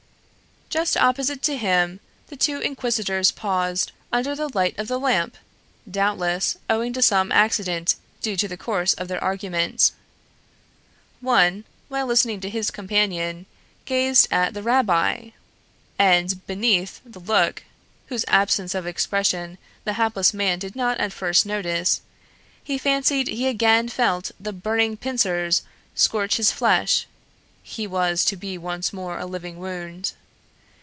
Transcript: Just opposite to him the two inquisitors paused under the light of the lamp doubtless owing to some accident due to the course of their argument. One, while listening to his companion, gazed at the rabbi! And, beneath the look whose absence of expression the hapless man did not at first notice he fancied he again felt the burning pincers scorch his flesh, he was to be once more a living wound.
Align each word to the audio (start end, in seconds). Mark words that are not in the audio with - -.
Just 0.71 0.95
opposite 0.95 1.41
to 1.41 1.57
him 1.57 1.99
the 2.27 2.37
two 2.37 2.61
inquisitors 2.61 3.29
paused 3.29 3.91
under 4.09 4.33
the 4.33 4.47
light 4.47 4.79
of 4.79 4.87
the 4.87 4.97
lamp 4.97 5.35
doubtless 5.89 6.55
owing 6.69 6.93
to 6.93 7.01
some 7.01 7.29
accident 7.29 7.97
due 8.21 8.37
to 8.37 8.47
the 8.47 8.55
course 8.55 8.93
of 8.93 9.09
their 9.09 9.21
argument. 9.21 9.91
One, 11.19 11.65
while 11.89 12.05
listening 12.05 12.39
to 12.39 12.49
his 12.49 12.71
companion, 12.71 13.47
gazed 13.83 14.29
at 14.31 14.53
the 14.53 14.63
rabbi! 14.63 15.31
And, 15.99 16.47
beneath 16.47 17.01
the 17.05 17.19
look 17.19 17.65
whose 18.05 18.23
absence 18.29 18.73
of 18.73 18.87
expression 18.87 19.57
the 19.83 19.93
hapless 19.99 20.33
man 20.33 20.57
did 20.57 20.73
not 20.77 20.97
at 20.99 21.11
first 21.11 21.45
notice 21.45 21.99
he 22.63 22.77
fancied 22.77 23.27
he 23.27 23.45
again 23.49 23.89
felt 23.89 24.31
the 24.39 24.53
burning 24.53 24.95
pincers 24.95 25.63
scorch 25.95 26.37
his 26.37 26.49
flesh, 26.53 27.07
he 27.61 27.85
was 27.85 28.23
to 28.23 28.37
be 28.37 28.57
once 28.57 28.93
more 28.93 29.19
a 29.19 29.25
living 29.25 29.59
wound. 29.59 30.13